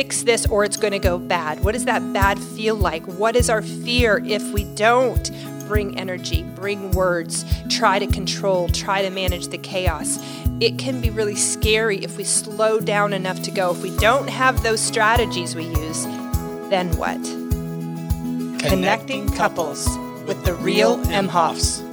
[0.00, 1.62] fix this or it's going to go bad.
[1.62, 3.04] What does that bad feel like?
[3.04, 5.30] What is our fear if we don't
[5.68, 10.18] bring energy, bring words, try to control, try to manage the chaos?
[10.58, 13.72] It can be really scary if we slow down enough to go.
[13.72, 16.04] If we don't have those strategies we use,
[16.70, 17.22] then what?
[18.66, 19.86] Connecting couples
[20.26, 21.86] with the real Emhoffs.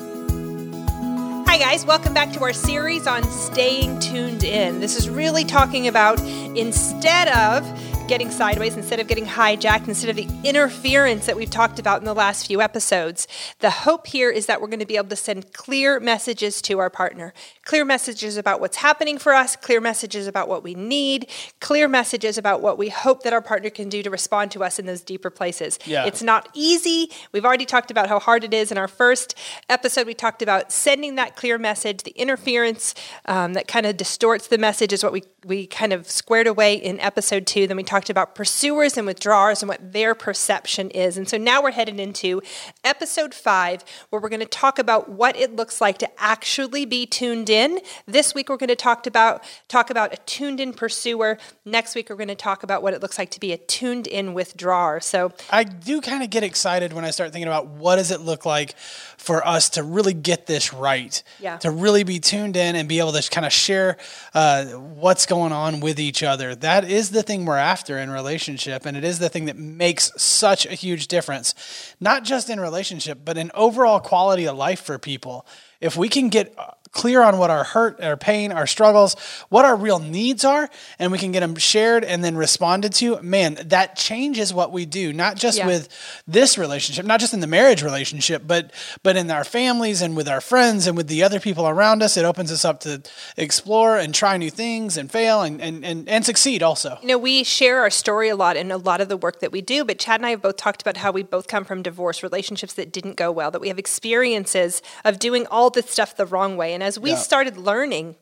[1.45, 1.85] Hi, guys.
[1.85, 4.79] Welcome back to our series on staying tuned in.
[4.79, 6.19] This is really talking about
[6.55, 7.65] instead of
[8.07, 12.05] getting sideways, instead of getting hijacked, instead of the interference that we've talked about in
[12.05, 13.27] the last few episodes.
[13.59, 16.79] The hope here is that we're going to be able to send clear messages to
[16.79, 17.33] our partner,
[17.65, 22.37] clear messages about what's happening for us, clear messages about what we need, clear messages
[22.37, 25.01] about what we hope that our partner can do to respond to us in those
[25.01, 25.77] deeper places.
[25.85, 26.05] Yeah.
[26.05, 27.11] It's not easy.
[27.33, 28.71] We've already talked about how hard it is.
[28.71, 29.37] In our first
[29.69, 34.47] episode, we talked about sending that clear message, the interference um, that kind of distorts
[34.47, 37.67] the message is what we, we kind of squared away in episode two.
[37.67, 41.17] Then we talked about pursuers and withdrawers and what their perception is.
[41.17, 42.41] And so now we're headed into
[42.83, 47.05] episode five, where we're going to talk about what it looks like to actually be
[47.05, 47.79] tuned in.
[48.05, 51.37] This week we're going to talk about talk about a tuned in pursuer.
[51.65, 54.07] Next week we're going to talk about what it looks like to be a tuned
[54.07, 54.99] in withdrawer.
[54.99, 58.21] So I do kind of get excited when I start thinking about what does it
[58.21, 58.77] look like
[59.17, 61.21] for us to really get this right.
[61.39, 61.57] Yeah.
[61.57, 63.97] To really be tuned in and be able to kind of share
[64.33, 66.55] uh, what's going on with each other.
[66.55, 70.11] That is the thing we're after in relationship, and it is the thing that makes
[70.21, 71.53] such a huge difference,
[71.99, 75.45] not just in relationship, but in overall quality of life for people.
[75.79, 76.57] If we can get
[76.91, 79.15] clear on what our hurt, our pain, our struggles,
[79.49, 83.21] what our real needs are, and we can get them shared and then responded to,
[83.21, 85.67] man, that changes what we do, not just Yeah.
[85.67, 85.89] with
[86.27, 88.71] this relationship, not just in the marriage relationship, but
[89.03, 92.17] but in our families and with our friends and with the other people around us.
[92.17, 93.01] It opens us up to
[93.35, 96.97] explore and try new things and fail and and, and, and succeed also.
[97.01, 99.51] You know, we share our story a lot in a lot of the work that
[99.51, 101.81] we do, but Chad and I have both talked about how we both come from
[101.81, 106.15] divorce relationships that didn't go well, that we have experiences of doing all this stuff
[106.15, 106.73] the wrong way.
[106.77, 107.15] And as we Yeah.
[107.17, 108.17] started learning,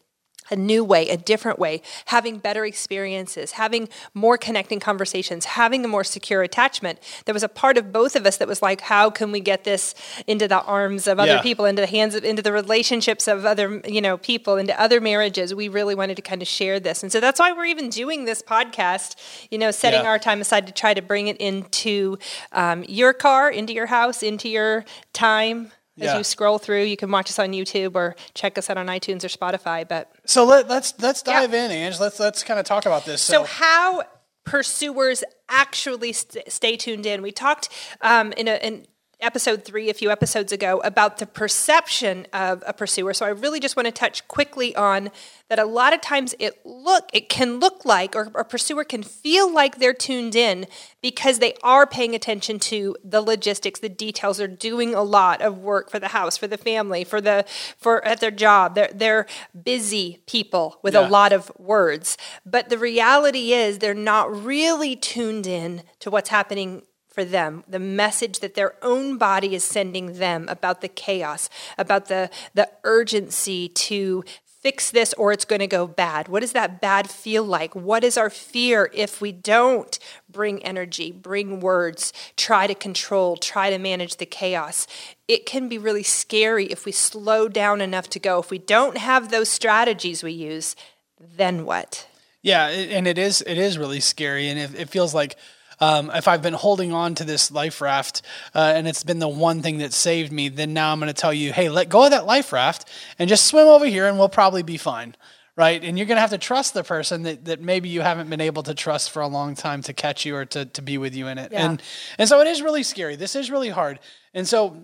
[0.49, 5.87] a new way, a different way, having better experiences, having more connecting conversations, having a
[5.89, 6.99] more secure attachment.
[7.25, 9.65] There was a part of both of us that was like, how can we get
[9.65, 9.93] this
[10.25, 11.41] into the arms of other Yeah.
[11.41, 15.01] people, into the hands of, into the relationships of other, you know, people, into other
[15.01, 15.53] marriages?
[15.53, 17.03] We really wanted to kind of share this.
[17.03, 19.15] And so that's why we're even doing this podcast,
[19.51, 20.09] you know, setting Yeah.
[20.09, 22.17] our time aside to try to bring it into
[22.53, 25.71] um, your car, into your house, into your time.
[25.97, 26.17] As Yeah.
[26.17, 29.23] you scroll through, you can watch us on YouTube or check us out on iTunes
[29.23, 29.87] or Spotify.
[29.87, 31.39] But So let, let's let's Yeah.
[31.39, 31.99] dive in, Ange.
[31.99, 33.21] Let's let's kind of talk about this.
[33.21, 34.03] So, how
[34.43, 37.21] pursuers actually st- stay tuned in?
[37.21, 37.69] We talked
[38.01, 38.85] um, in, a, in
[39.21, 43.13] episode three a few episodes ago about the perception of a pursuer.
[43.13, 45.11] So I really just want to touch quickly on
[45.49, 45.59] that.
[45.59, 49.51] A lot of times it look it can look like, or a pursuer can feel
[49.51, 50.67] like they're tuned in
[51.01, 54.37] because they are paying attention to the logistics, the details.
[54.37, 57.45] They're doing a lot of work for the house, for the family, for the
[57.77, 58.75] for at their job.
[58.75, 59.25] They're they're
[59.63, 62.17] busy people with a lot of words.
[62.45, 66.83] But the reality is they're not really tuned in to what's happening
[67.15, 72.07] for them, the message that their own body is sending them about the chaos, about
[72.09, 74.23] the the urgency to
[74.65, 76.27] fix this or it's going to go bad.
[76.27, 77.75] What does that bad feel like?
[77.75, 83.69] What is our fear if we don't bring energy, bring words, try to control, try
[83.69, 84.87] to manage the chaos?
[85.27, 88.39] It can be really scary if we slow down enough to go.
[88.39, 90.75] If we don't have those strategies we use,
[91.19, 92.07] then what?
[92.41, 95.35] Yeah, and it is it is really scary, and it, it feels like
[95.79, 98.21] um, if I've been holding on to this life raft
[98.53, 101.13] uh, and it's been the one thing that saved me, then now I'm going to
[101.13, 104.17] tell you, hey, let go of that life raft and just swim over here, and
[104.17, 105.15] we'll probably be fine.
[105.57, 108.29] Right, and you're going to have to trust the person that, that maybe you haven't
[108.29, 110.97] been able to trust for a long time to catch you or to, to be
[110.97, 111.65] with you in it, Yeah.
[111.69, 111.81] and
[112.17, 113.15] and so it is really scary.
[113.15, 114.01] This is really hard,
[114.33, 114.75] and so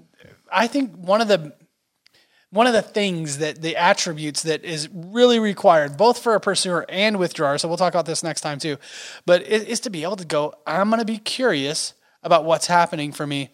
[0.50, 1.52] I think one of the
[2.52, 6.86] one of the things that the attributes that is really required both for a pursuer
[6.90, 8.78] and withdrawer so we'll talk about this next time too
[9.26, 11.94] but it is to be able to go i'm going to be curious
[12.24, 13.50] about what's happening for me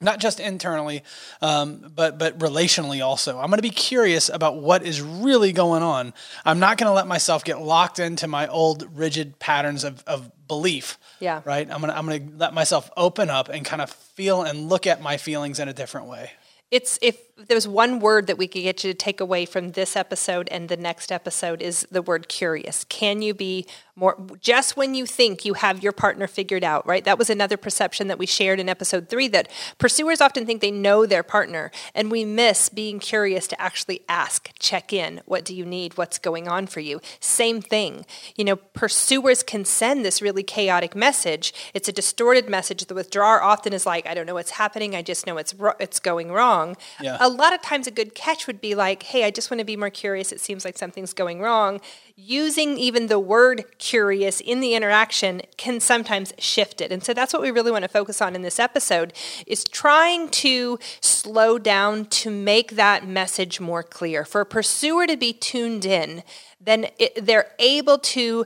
[0.00, 1.02] not just internally
[1.42, 3.38] um, but but relationally also.
[3.38, 6.14] I'm going to be curious about what is really going on.
[6.44, 10.30] I'm not going to let myself get locked into my old rigid patterns of, of
[10.46, 11.42] belief Yeah.
[11.44, 11.68] right?
[11.68, 14.68] I'm going to i'm going to let myself open up and kind of feel and
[14.68, 16.30] look at my feelings in a different way.
[16.70, 19.96] It's if there's one word that we could get you to take away from this
[19.96, 22.84] episode and the next episode is the word curious.
[22.84, 23.66] Can you be
[23.98, 27.04] more just when you think you have your partner figured out, right?
[27.04, 30.70] That was another perception that we shared in episode 3 that pursuers often think they
[30.70, 35.54] know their partner and we miss being curious to actually ask, check in, what do
[35.54, 35.96] you need?
[35.98, 37.00] What's going on for you?
[37.18, 38.06] Same thing.
[38.36, 41.52] You know, pursuers can send this really chaotic message.
[41.74, 42.84] It's a distorted message.
[42.84, 44.94] The withdrawer often is like, I don't know what's happening.
[44.94, 46.76] I just know it's it's going wrong.
[47.00, 47.16] Yeah.
[47.20, 49.64] A lot of times a good catch would be like, hey, I just want to
[49.64, 50.32] be more curious.
[50.32, 51.80] It seems like something's going wrong.
[52.16, 56.92] Using even the word curious in the interaction can sometimes shift it.
[56.92, 59.12] And so that's what we really want to focus on in this episode
[59.46, 64.24] is trying to slow down to make that message more clear.
[64.24, 66.22] For a pursuer to be tuned in,
[66.60, 68.44] then it, they're able to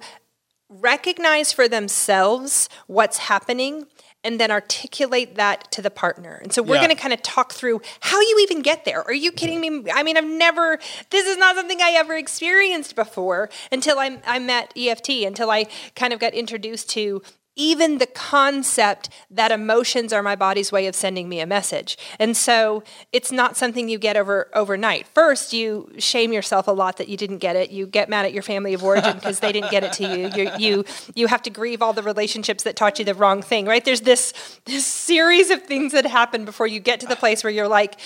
[0.68, 3.86] recognize for themselves what's happening
[4.24, 6.38] and then articulate that to the partner.
[6.42, 6.82] And so we're Yeah.
[6.86, 9.02] going to kind of talk through how you even get there.
[9.02, 9.90] Are you kidding me?
[9.92, 10.78] I mean, I've never,
[11.10, 15.66] this is not something I ever experienced before until I, I met EFT, until I
[15.96, 17.22] kind of got introduced to
[17.56, 21.98] even the concept that emotions are my body's way of sending me a message.
[22.18, 22.82] And so
[23.12, 25.06] it's not something you get over overnight.
[25.08, 27.70] First, you shame yourself a lot that you didn't get it.
[27.70, 30.22] You get mad at your family of origin because they didn't get it to you.
[30.32, 30.84] You you
[31.14, 33.84] you have to grieve all the relationships that taught you the wrong thing, right?
[33.84, 34.32] There's this
[34.64, 37.98] this series of things that happen before you get to the place where you're like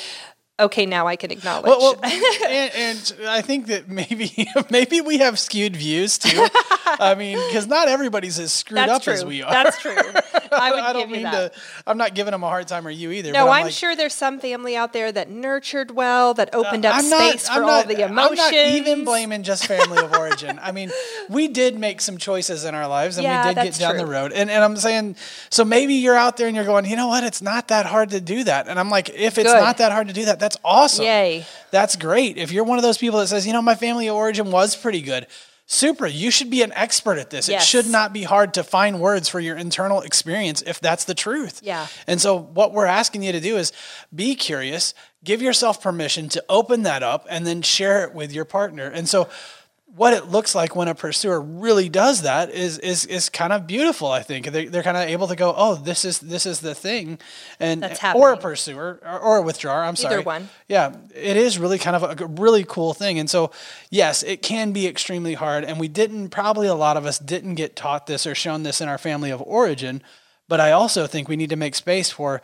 [0.58, 1.67] Okay, now I can acknowledge.
[1.67, 6.47] Well, well and, and I think that maybe maybe we have skewed views too.
[6.87, 9.12] I mean, because not everybody's as screwed That's up true.
[9.12, 9.53] as we are.
[9.53, 9.93] That's true.
[10.53, 11.53] I would I don't give you mean that.
[11.53, 11.61] to.
[11.87, 13.32] I'm not giving them a hard time or you either.
[13.32, 16.58] No, but I'm, like, sure there's some family out there that nurtured well, that uh,
[16.58, 18.41] opened up I'm space not, for I'm all not, the emotions.
[18.41, 20.58] I'm not even blaming just family of origin.
[20.62, 20.91] I mean,
[21.29, 24.00] we did make some choices in our lives and Yeah, we did get down true.
[24.00, 24.32] the road.
[24.32, 25.17] And, and I'm saying,
[25.50, 27.25] so maybe you're out there and you're going, you know what?
[27.25, 28.69] It's not that hard to do that.
[28.69, 29.61] And I'm like, if it's Good.
[29.61, 31.04] not that hard to do that, that's awesome.
[31.04, 31.44] Yay.
[31.72, 32.37] That's great.
[32.38, 35.02] If you're one of those people that says, you know, my family origin was pretty
[35.02, 35.26] good.
[35.69, 37.48] Super, you should be an expert at this.
[37.48, 41.14] It should not be hard to find words for your internal experience if that's the
[41.14, 41.58] truth.
[41.64, 41.88] Yeah.
[42.06, 43.72] And so, what we're asking you to do is
[44.14, 44.94] be curious,
[45.25, 48.87] give yourself permission to open that up, and then share it with your partner.
[48.87, 49.28] And so,
[49.96, 53.66] what it looks like when a pursuer really does that is is is kind of
[53.66, 54.08] beautiful.
[54.08, 56.75] I think they they're kind of able to go, oh, this is this is the
[56.75, 57.19] thing,
[57.58, 57.82] and
[58.14, 59.82] or a pursuer or, or a withdrawer.
[59.82, 60.50] I'm sorry, one.
[60.69, 63.19] Yeah, it is really kind of a really cool thing.
[63.19, 63.50] And so,
[63.90, 65.64] yes, it can be extremely hard.
[65.64, 68.82] And we didn't probably a lot of us didn't get taught this or shown this
[68.82, 70.02] in our family of origin.
[70.48, 72.43] But I also think we need to make space for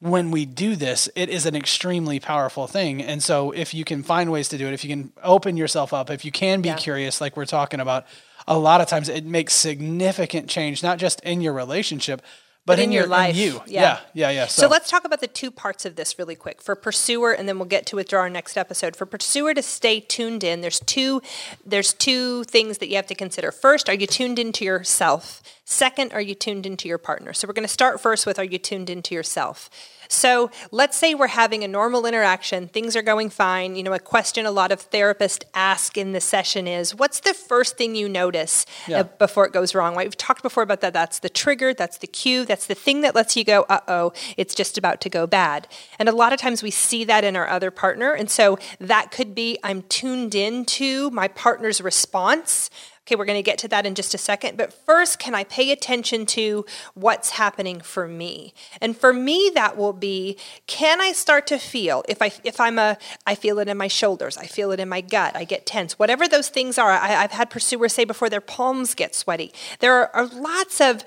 [0.00, 3.02] when we do this, it is an extremely powerful thing.
[3.02, 5.92] And so, if you can find ways to do it, if you can open yourself
[5.92, 6.76] up, if you can be Yeah.
[6.76, 8.06] curious, like we're talking about,
[8.46, 12.22] a lot of times it makes significant change, not just in your relationship,
[12.66, 13.34] but, in your life.
[13.34, 13.62] you.
[13.66, 13.80] Yeah.
[13.80, 14.46] Yeah, yeah, yeah.
[14.46, 14.68] So.
[14.68, 16.60] let's talk about the two parts of this really quick.
[16.60, 18.94] For pursuer, and then we'll get to withdraw our next episode.
[18.94, 21.22] For pursuer to stay tuned in, there's two
[21.64, 23.50] there's two things that you have to consider.
[23.52, 25.42] First, are you tuned into yourself?
[25.64, 27.32] Second, are you tuned into your partner?
[27.32, 29.70] So we're going to start first with are you tuned into yourself?
[30.08, 33.76] So let's say we're having a normal interaction, things are going fine.
[33.76, 37.34] You know, a question a lot of therapists ask in the session is, "What's the
[37.34, 39.00] first thing you notice Yeah.
[39.00, 40.06] uh, before it goes wrong?" Right?
[40.06, 40.92] We've talked before about that.
[40.94, 41.74] That's the trigger.
[41.74, 42.44] That's the cue.
[42.44, 45.68] That's the thing that lets you go, "Uh oh, it's just about to go bad."
[45.98, 49.10] And a lot of times we see that in our other partner, and so that
[49.10, 52.70] could be I'm tuned into my partner's response.
[53.08, 54.58] Okay, we're going to get to that in just a second.
[54.58, 58.52] But first, can I pay attention to what's happening for me?
[58.82, 62.78] And for me, that will be: Can I start to feel if I if I'm
[62.78, 65.64] a I feel it in my shoulders, I feel it in my gut, I get
[65.64, 65.98] tense.
[65.98, 69.54] Whatever those things are, I, I've had pursuers say before their palms get sweaty.
[69.78, 71.02] There are, are lots of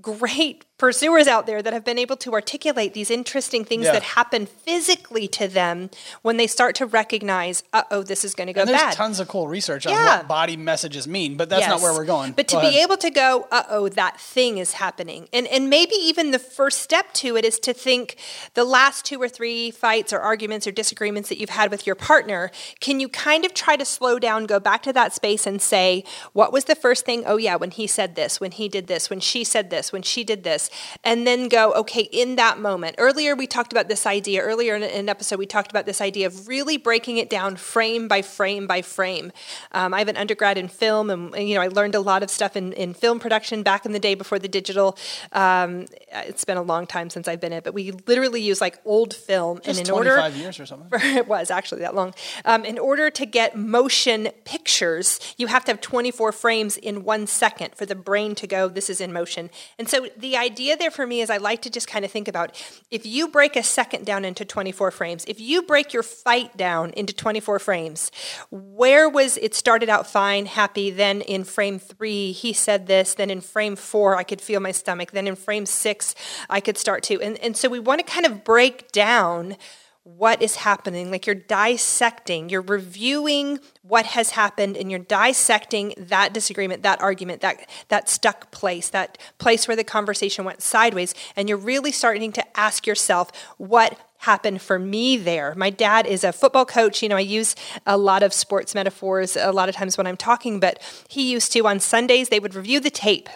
[0.00, 3.92] great pursuers out there that have been able to articulate these interesting things Yeah.
[3.92, 5.90] that happen physically to them
[6.22, 8.94] when they start to recognize, uh oh, this is going to go and there's bad.
[8.94, 12.32] tons of cool research on what body messages mean, but that's not where we're going.
[12.32, 15.28] But to Go be able to go, uh oh, that thing is happening.
[15.34, 18.16] And and maybe even the first step to it is to think
[18.54, 21.94] the last two or three fights or arguments or disagreements that you've had with your
[21.94, 22.50] partner,
[22.80, 26.04] can you kind of try to slow down, go back to that space and say,
[26.32, 27.22] what was the first thing?
[27.26, 30.00] Oh yeah, when he said this, when he did this, when she said this, when
[30.00, 30.69] she did this.
[31.04, 32.96] And then go, okay, in that moment.
[32.98, 36.26] Earlier we talked about this idea, earlier in an episode, we talked about this idea
[36.26, 39.32] of really breaking it down frame by frame by frame.
[39.72, 42.30] Um, I have an undergrad in film, and you know I learned a lot of
[42.30, 44.96] stuff in, in film production back in the day before the digital.
[45.32, 48.60] Um, it's been a long time since I've been in it, but we literally use
[48.60, 50.88] like old film, Just and in order 25 years or something.
[51.16, 52.14] it was actually that long.
[52.44, 57.26] Um, in order to get motion pictures, you have to have 24 frames in one
[57.26, 59.50] second for the brain to go, this is in motion.
[59.78, 62.10] And so the idea idea there for me is I like to just kind of
[62.10, 62.54] think about
[62.90, 66.90] if you break a second down into 24 frames, if you break your fight down
[66.90, 68.12] into 24 frames,
[68.50, 73.30] where was it started out fine, happy, then in frame three, he said this, then
[73.30, 76.14] in frame four, I could feel my stomach, then in frame six,
[76.50, 77.18] I could start to.
[77.22, 79.56] And, and so we want to kind of break down
[80.04, 81.10] what is happening.
[81.10, 87.42] Like you're dissecting, you're reviewing what has happened, and you're dissecting that disagreement, that argument,
[87.42, 92.32] that that stuck place, that place where the conversation went sideways, and you're really starting
[92.32, 95.54] to ask yourself what happened for me there.
[95.54, 97.02] My dad is a football coach.
[97.02, 100.16] You know, I use a lot of sports metaphors a lot of times when I'm
[100.16, 103.28] talking, but he used to on Sundays, they would review the tape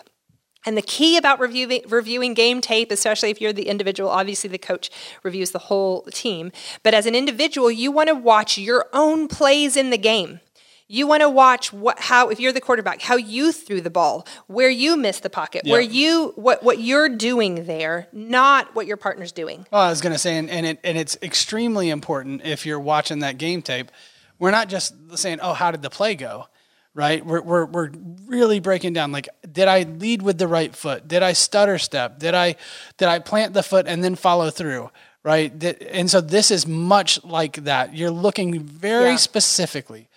[0.65, 4.59] and the key about reviewing, reviewing game tape, especially if you're the individual, obviously the
[4.59, 4.91] coach
[5.23, 6.53] reviews the whole team,
[6.83, 10.41] but as an individual, you want to watch your own plays in the game.
[10.87, 14.27] You want to watch what how if you're the quarterback, how you threw the ball,
[14.49, 15.73] where you missed the pocket, yep.
[15.73, 19.67] where you what what you're doing there, not what your partner's doing.
[19.73, 22.79] Well, I was going to say, and and, it, and it's extremely important if you're
[22.79, 23.91] watching that game tape.
[24.39, 26.49] We're not just saying, "Oh, how did the play go?"
[26.95, 27.27] right?
[27.27, 27.91] We're, we're, we're
[28.27, 31.09] really breaking down like, did I lead with the right foot?
[31.09, 32.19] Did I stutter step?
[32.19, 32.57] Did I,
[32.99, 34.91] did I plant the foot and then follow through?
[35.23, 35.65] Right.
[35.91, 37.95] And so this is much like that.
[37.95, 39.17] You're looking very yeah.
[39.17, 40.09] specifically,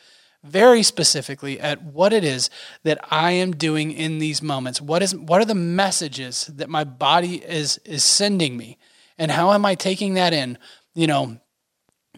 [0.44, 2.50] very specifically at what it is
[2.84, 4.82] that I am doing in these moments.
[4.82, 8.78] What is, what are the messages that my body is, is sending me?
[9.18, 10.58] And how am I taking that in?
[10.94, 11.40] You know,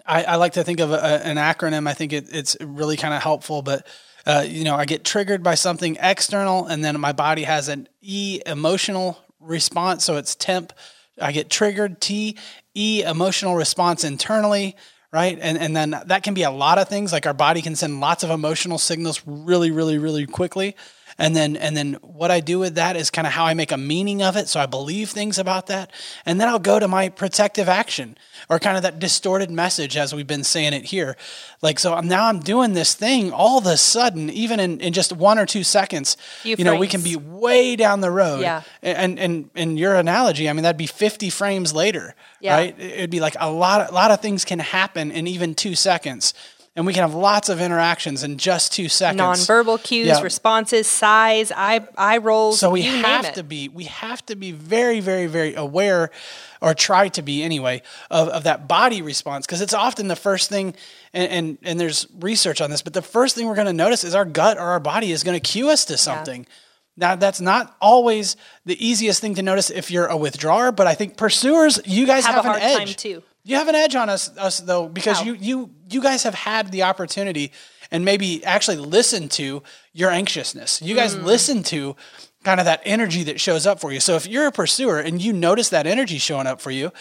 [0.05, 1.87] I, I like to think of a, an acronym.
[1.87, 3.85] I think it, it's really kind of helpful, but
[4.29, 7.87] uh, you know, I get triggered by something external, and then my body has an
[7.99, 10.03] E emotional response.
[10.03, 10.71] So it's temp.
[11.19, 12.37] I get triggered, T,
[12.75, 14.75] E emotional response internally,
[15.11, 15.35] right?
[15.41, 17.11] And, and then that can be a lot of things.
[17.11, 20.75] Like our body can send lots of emotional signals really, really, really quickly
[21.19, 23.71] and then and then what I do with that is kind of how I make
[23.71, 24.47] a meaning of it.
[24.47, 25.91] So I believe things about that,
[26.25, 28.17] and then I'll go to my protective action
[28.49, 31.17] or kind of that distorted message as we've been saying it here.
[31.61, 35.11] Like so now I'm doing this thing all of a sudden, even in, in just
[35.11, 38.39] one or two seconds, you know, we can be way down the road.
[38.41, 38.61] Yeah.
[38.81, 42.55] And and in your analogy, I mean that'd be 50 frames later, yeah.
[42.55, 42.79] right?
[42.79, 46.33] It'd be like a lot a lot of things can happen in even two seconds
[46.75, 49.21] and we can have lots of interactions in just two seconds.
[49.21, 50.21] Nonverbal cues, yeah.
[50.21, 52.59] responses, size, eye eye rolls.
[52.59, 56.11] So we have to be we have to be very very very aware,
[56.61, 60.49] or try to be anyway, of, of that body response because it's often the first
[60.49, 60.75] thing.
[61.11, 64.03] And, and, and there's research on this, but the first thing we're going to notice
[64.03, 66.41] is our gut or our body is going to cue us to something.
[66.41, 66.53] Yeah.
[66.97, 68.35] Now, that's not always
[68.65, 72.25] the easiest thing to notice if you're a withdrawer, but I think pursuers, you guys
[72.25, 72.97] have, have an edge.
[72.97, 73.23] too.
[73.49, 76.71] You have an edge on us, us though, because you you you guys have had
[76.71, 77.51] the opportunity
[77.89, 80.83] and maybe actually listen to your anxiousness.
[80.83, 81.23] You guys mm.
[81.23, 81.95] listen to
[82.43, 83.99] kind of that energy that shows up for you.
[83.99, 86.93] So if you're a pursuer and you notice that energy showing up for you,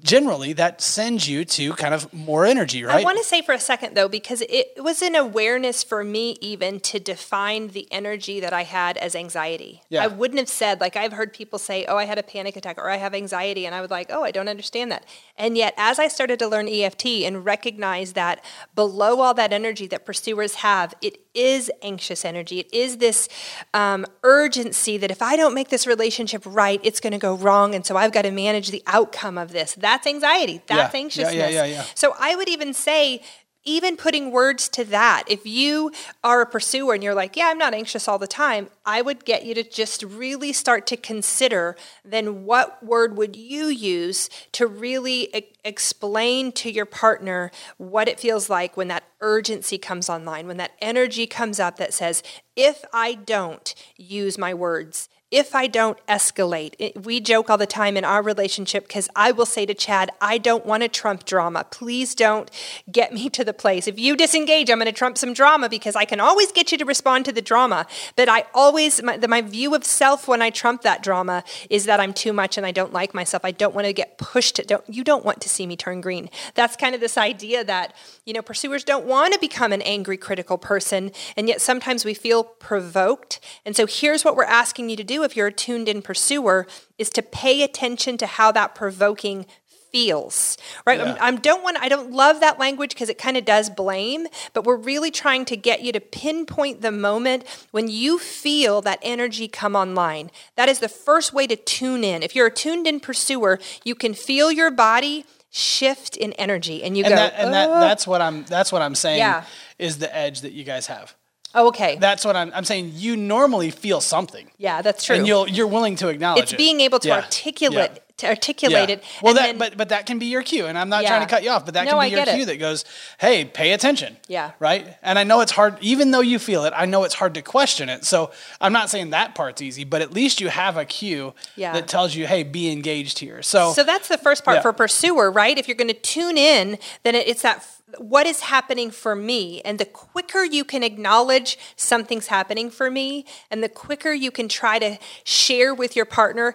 [0.00, 3.00] generally that sends you to kind of more energy, right?
[3.00, 6.38] I want to say for a second though, because it was an awareness for me
[6.40, 9.82] even to define the energy that I had as anxiety.
[9.90, 10.04] Yeah.
[10.04, 12.78] I wouldn't have said, like I've heard people say, oh, I had a panic attack
[12.78, 13.66] or I have anxiety.
[13.66, 15.04] And I was like, oh, I don't understand that.
[15.36, 18.42] And yet as I started to learn EFT and recognize that
[18.74, 22.58] below all that energy that pursuers have, it is anxious energy.
[22.58, 23.28] It is this
[23.72, 27.74] um, urgency that if I don't make this relationship right, it's going to go wrong.
[27.76, 29.74] And so I've got to manage the outcome of this.
[29.74, 30.60] That's anxiety.
[30.66, 31.00] That's yeah.
[31.00, 31.34] anxiousness.
[31.34, 33.22] Yeah, yeah, yeah, so I would even say
[33.64, 35.92] even putting words to that, if you
[36.24, 39.24] are a pursuer and you're like, yeah, I'm not anxious all the time, I would
[39.24, 44.66] get you to just really start to consider then what word would you use to
[44.66, 50.46] really e- explain to your partner what it feels like when that urgency comes online,
[50.46, 52.22] when that energy comes up that says,
[52.56, 56.74] if I don't use my words, if I don't escalate.
[56.78, 60.10] It, we joke all the time in our relationship because I will say to Chad,
[60.20, 61.66] I don't want to trump drama.
[61.70, 62.50] Please don't
[62.90, 63.86] get me to the place.
[63.86, 66.78] If you disengage, I'm going to trump some drama because I can always get you
[66.78, 67.86] to respond to the drama.
[68.16, 72.00] But I always, my, my view of self when I trump that drama is that
[72.00, 73.44] I'm too much and I don't like myself.
[73.44, 74.56] I don't want to get pushed.
[74.56, 76.30] To, don't, you don't want to see me turn green.
[76.54, 77.94] That's kind of this idea that,
[78.24, 81.12] you know, pursuers don't want to become an angry, critical person.
[81.36, 83.40] And yet sometimes we feel provoked.
[83.66, 86.66] And so here's what we're asking you to do if you're a tuned in pursuer
[86.98, 89.46] is to pay attention to how that provoking
[89.90, 90.98] feels right?
[90.98, 91.16] Yeah.
[91.18, 94.64] i don't want i don't love that language because it kind of does blame but
[94.64, 99.48] we're really trying to get you to pinpoint the moment when you feel that energy
[99.48, 100.30] come online.
[100.56, 102.22] That is the first way to tune in.
[102.22, 106.96] If you're a tuned in pursuer you can feel your body shift in energy and
[106.96, 107.80] you and go that, and that, uh.
[107.80, 109.44] that's what i'm that's what i'm saying yeah.
[109.78, 111.14] is the edge that you guys have
[111.54, 111.96] Oh, okay.
[111.98, 112.92] That's what I'm, I'm saying.
[112.94, 114.50] You normally feel something.
[114.58, 115.16] yeah, that's true.
[115.16, 116.42] And you'll, you're willing to acknowledge it.
[116.44, 116.56] it's it.
[116.58, 117.16] being able to Yeah.
[117.16, 117.98] articulate Yeah.
[118.18, 118.96] to articulate Yeah.
[118.96, 119.04] it.
[119.22, 121.26] Well, that then- but but that can be your cue, and I'm not trying to
[121.26, 122.46] cut you off, but that No, can be I your cue it.
[122.46, 122.84] that goes,
[123.18, 124.50] "Hey, pay attention." Yeah.
[124.58, 124.94] Right.
[125.02, 126.72] And I know it's hard, even though you feel it.
[126.76, 128.04] I know it's hard to question it.
[128.04, 131.88] So I'm not saying that part's easy, but at least you have a cue that
[131.88, 135.56] tells you, "Hey, be engaged here." So, So that's the first part for pursuer, right?
[135.56, 137.64] If you're going to tune in, then it- it's that
[137.96, 143.24] what is happening for me, and the quicker you can acknowledge something's happening for me,
[143.50, 146.54] and the quicker you can try to share with your partner,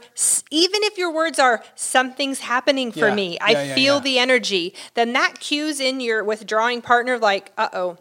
[0.51, 3.15] even if your words are something's happening for Yeah.
[3.15, 4.01] me, I Yeah, feel yeah.
[4.01, 7.97] the energy, then that cues in your withdrawing partner like, uh oh,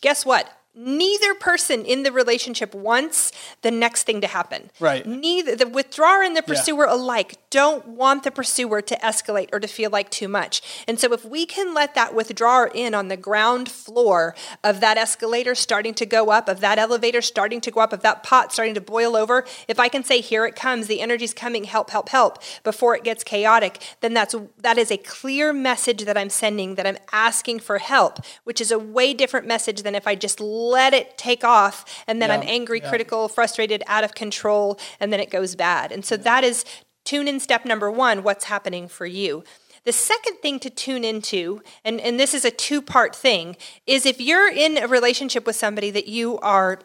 [0.00, 0.48] guess what?
[0.78, 4.70] Neither person in the relationship wants the next thing to happen.
[4.78, 5.06] Right.
[5.06, 9.66] Neither the withdrawer and the pursuer alike don't want the pursuer to escalate or to
[9.66, 10.60] feel like too much.
[10.86, 14.98] And so if we can let that withdrawer in on the ground floor of that
[14.98, 18.52] escalator starting to go up, of that elevator starting to go up, of that pot
[18.52, 21.88] starting to boil over, if I can say here it comes, the energy's coming, help,
[21.88, 26.30] help, help before it gets chaotic, then that's that is a clear message that I'm
[26.30, 30.14] sending that I'm asking for help, which is a way different message than if I
[30.14, 32.88] just let it take off and then Yeah, I'm angry, yeah.
[32.88, 35.92] critical, frustrated, out of control, and then it goes bad.
[35.92, 36.64] And so that is
[37.04, 39.44] tune in step number one what's happening for you.
[39.84, 43.56] The second thing to tune into, and, and this is a two part thing,
[43.86, 46.80] is if you're in a relationship with somebody that you are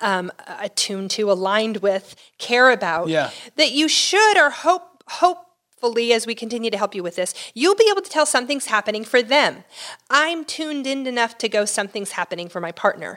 [0.00, 3.30] um, attuned to, aligned with, care about, Yeah.
[3.56, 5.38] that you should or hope hope
[5.80, 8.66] hopefully as we continue to help you with this, you'll be able to tell something's
[8.66, 9.62] happening for them.
[10.10, 13.16] I'm tuned in enough to go something's happening for my partner.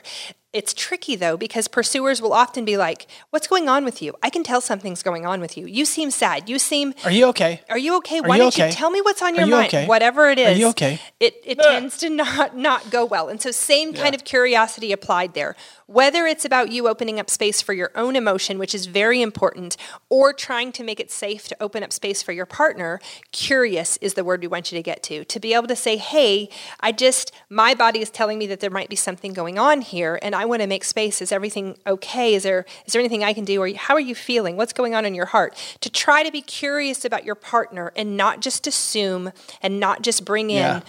[0.52, 4.14] It's tricky though because pursuers will often be like, "What's going on with you?
[4.22, 5.66] I can tell something's going on with you.
[5.66, 6.48] You seem sad.
[6.48, 7.62] You seem are you okay?
[7.70, 8.20] are you okay?
[8.20, 8.66] Why you don't okay?
[8.66, 9.68] you tell me what's on Are your you mind?
[9.68, 9.86] okay?
[9.86, 10.56] Whatever it is.
[10.56, 11.00] Are you okay?
[11.20, 13.28] It it tends to not not go well.
[13.28, 15.56] And so same kind of curiosity applied there.
[15.86, 19.76] Whether it's about you opening up space for your own emotion, which is very important,
[20.08, 22.98] or trying to make it safe to open up space for your partner,
[23.30, 25.24] curious is the word we want you to get to.
[25.24, 28.70] To be able to say, "Hey, I just my body is telling me that there
[28.70, 31.20] might be something going on here and I want to make space.
[31.22, 32.34] Is everything okay?
[32.34, 34.56] Is there is there anything I can do or how are you feeling?
[34.56, 38.16] What's going on in your heart?" To try to be curious about your partner and
[38.16, 39.32] not just assume
[39.62, 40.80] and not just bring in Yeah.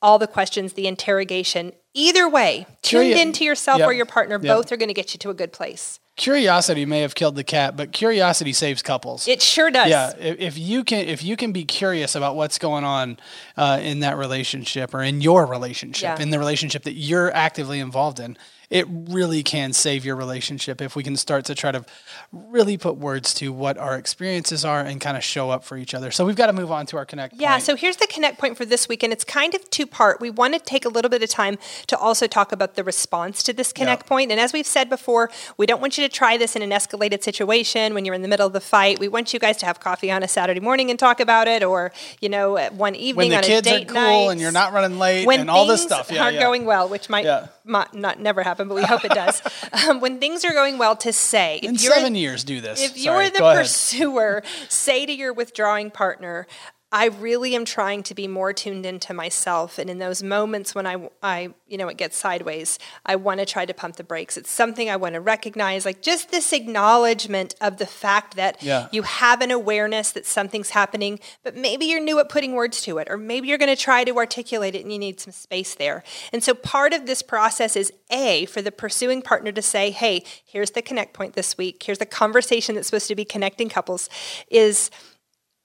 [0.00, 1.72] all the questions, the interrogation.
[1.94, 3.88] Either way, tuned Curio- into yourself Yep.
[3.88, 4.56] or your partner, Yep.
[4.56, 5.98] both are going to get you to a good place.
[6.16, 9.26] Curiosity may have killed the cat, but curiosity saves couples.
[9.26, 9.88] It sure does.
[9.88, 13.18] yeah, if, if you can, if you can be curious about what's going on
[13.56, 16.22] uh, in that relationship or in your relationship, Yeah.
[16.22, 18.36] in the relationship that you're actively involved in,
[18.68, 21.84] it really can save your relationship if we can start to try to
[22.32, 25.92] really put words to what our experiences are and kind of show up for each
[25.94, 26.10] other.
[26.10, 27.34] So we've got to move on to our connect.
[27.36, 27.64] Yeah, point.
[27.64, 30.20] so here's the connect point for this week, and it's kind of two part.
[30.22, 33.42] We want to take a little bit of time to also talk about the response
[33.44, 34.08] to this connect Yeah.
[34.08, 34.30] point.
[34.30, 37.22] And as we've said before, we don't want you to try this in an escalated
[37.22, 38.98] situation when you're in the middle of the fight.
[38.98, 41.62] We want you guys to have coffee on a Saturday morning and talk about it,
[41.62, 44.30] or you know, one evening when the on kids a are date cool night.
[44.32, 46.10] and you're not running late when and all this stuff.
[46.10, 46.42] Yeah, aren't yeah.
[46.42, 47.26] going well, which might,
[47.64, 49.42] might not never happen, but we hope it does.
[49.88, 52.82] um, when things are going well, to say if in seven years, do this.
[52.82, 56.46] if Sorry, you're the pursuer, say to your withdrawing partner,
[56.92, 59.78] I really am trying to be more tuned into myself.
[59.78, 63.46] And in those moments when I, I you know, it gets sideways, I want to
[63.46, 64.36] try to pump the brakes.
[64.36, 68.88] It's something I want to recognize, like just this acknowledgement of the fact that Yeah.
[68.92, 72.98] you have an awareness that something's happening, but maybe you're new at putting words to
[72.98, 75.74] it, or maybe you're going to try to articulate it and you need some space
[75.74, 76.04] there.
[76.30, 80.24] And so part of this process is A, for the pursuing partner to say, hey,
[80.44, 84.10] here's the connect point this week, here's the conversation that's supposed to be connecting couples,
[84.50, 84.90] is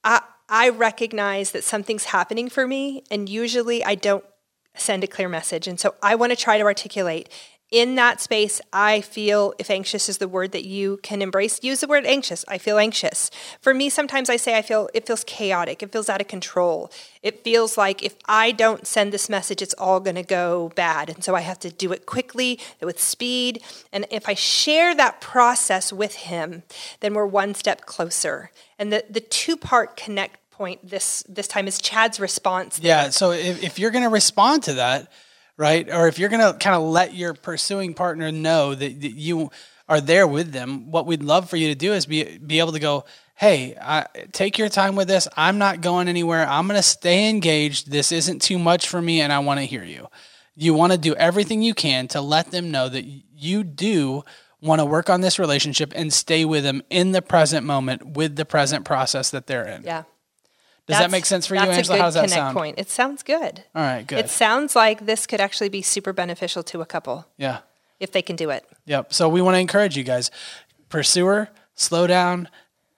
[0.05, 4.23] I, I recognize that something's happening for me, and usually I don't
[4.75, 5.67] send a clear message.
[5.67, 7.29] And so I want to try to articulate
[7.69, 11.81] in that space, I feel, if anxious is the word that you can embrace, use
[11.81, 12.45] the word anxious.
[12.47, 13.29] I feel anxious.
[13.59, 15.83] For me, sometimes I say I feel, it feels chaotic.
[15.83, 16.89] It feels out of control.
[17.21, 21.09] It feels like if I don't send this message, it's all going to go bad.
[21.09, 23.61] And so I have to do it quickly, with speed.
[23.91, 26.63] And if I share that process with him,
[27.01, 28.49] then we're one step closer.
[28.79, 32.79] And the, the two part connect point this, this time is Chad's response.
[32.81, 33.09] Yeah.
[33.09, 35.11] So if, if you're going to respond to that,
[35.57, 39.11] right, or if you're going to kind of let your pursuing partner know that, that
[39.11, 39.51] you
[39.89, 42.73] are there with them, what we'd love for you to do is be be able
[42.73, 45.27] to go, hey, I, take your time with this.
[45.37, 46.47] I'm not going anywhere.
[46.47, 47.91] I'm going to stay engaged.
[47.91, 50.07] This isn't too much for me, and I want to hear you.
[50.55, 54.23] You want to do everything you can to let them know that you do
[54.59, 58.35] want to work on this relationship and stay with them in the present moment with
[58.35, 59.83] the present process that they're in.
[59.83, 60.03] Yeah.
[60.87, 61.95] Does that make sense for you, Angela?
[61.95, 62.57] A good How that connect sound?
[62.57, 62.79] Point.
[62.79, 63.63] It sounds good.
[63.75, 64.19] All right, good.
[64.19, 67.25] It sounds like this could actually be super beneficial to a couple.
[67.37, 67.59] Yeah.
[67.99, 68.63] if they can do it.
[68.85, 69.11] Yep.
[69.13, 70.29] So we want to encourage you guys,
[70.89, 72.47] pursuer, slow down.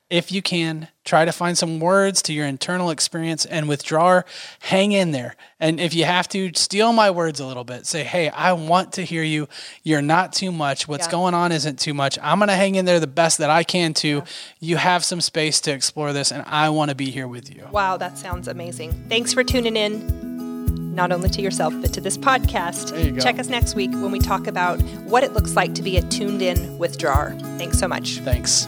[0.10, 4.26] If you can, try to find some words to your internal experience and withdrawer,
[4.60, 5.36] hang in there.
[5.60, 7.86] And if you have to, steal my words a little bit.
[7.86, 9.48] Say, hey, I want to hear you.
[9.84, 10.88] You're not too much.
[10.88, 11.12] What's Yeah.
[11.12, 12.18] going on isn't too much.
[12.24, 14.24] I'm going to hang in there the best that I can too.
[14.60, 17.68] You have some space to explore this, and I want to be here with you.
[17.72, 18.92] Wow, that sounds amazing.
[19.10, 22.90] Thanks for tuning in, not only to yourself, but to this podcast.
[22.90, 23.20] There you go.
[23.22, 26.02] Check us next week when we talk about what it looks like to be a
[26.02, 27.36] tuned in withdrawer.
[27.60, 28.18] Thanks so much.
[28.22, 28.68] Thanks.